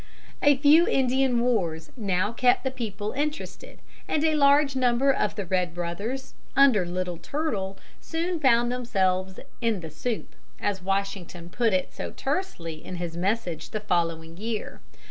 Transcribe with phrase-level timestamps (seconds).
[0.41, 3.77] A few Indian wars now kept the people interested,
[4.07, 9.81] and a large number of the red brothers, under Little Turtle, soon found themselves in
[9.81, 14.81] the soup, as Washington put it so tersely in his message the following year.